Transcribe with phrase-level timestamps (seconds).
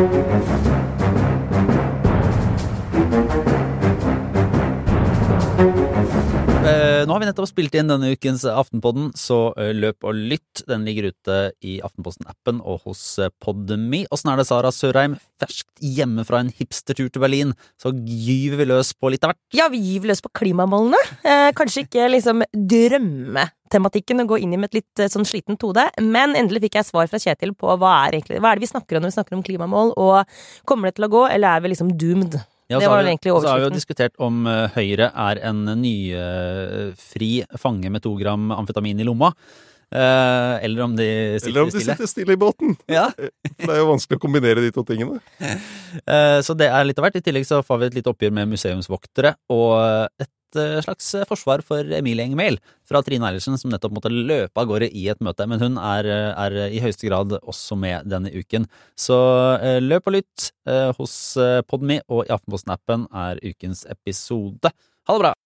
[0.00, 1.00] Eh,
[7.06, 10.62] nå har vi nettopp spilt inn denne ukens Aftenpodden, så eh, løp og lytt.
[10.68, 14.04] Den ligger ute i Aftenposten-appen og hos eh, Podme.
[14.14, 15.16] Åssen er det, Sara Sørheim?
[15.40, 19.40] Ferskt hjemme fra en hipstertur til Berlin, så gyver vi løs på litt av hvert.
[19.56, 21.00] Ja, vi gyver løs på klimamålene.
[21.24, 25.66] Eh, kanskje ikke liksom drømmetematikken å gå inn i med et litt eh, sånn slitent
[25.66, 28.68] hode, men endelig fikk jeg svar fra Kjetil på hva er, egentlig, hva er det
[28.68, 31.56] vi snakker om når vi snakker om klimamål, og kommer det til å gå, eller
[31.56, 32.40] er vi liksom doomed?
[32.70, 35.64] Ja, Det var vi- egentlig Så har vi jo diskutert om eh, Høyre er en
[35.82, 39.32] nyfri fange med to gram amfetamin i lomma.
[39.92, 41.06] eh, eller om de
[41.40, 41.96] sitter Eller om de stille.
[41.96, 42.76] sitter stille i båten.
[42.86, 43.08] Ja.
[43.18, 45.18] Det er jo vanskelig å kombinere de to tingene.
[45.42, 47.16] Eh, Så det er litt av hvert.
[47.18, 51.62] I tillegg så får vi et lite oppgjør med museumsvoktere og et eh, slags forsvar
[51.66, 55.46] for Emilie Enger fra Trine Eilertsen, som nettopp måtte løpe av gårde i et møte.
[55.50, 58.66] Men hun er, eh, er i høyeste grad også med denne uken.
[58.98, 59.18] Så
[59.60, 64.74] eh, løp og lytt eh, hos eh, Podme og i Aftenposten-appen er ukens episode.
[65.08, 65.39] Ha det bra!